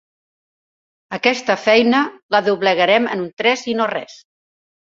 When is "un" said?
3.27-3.31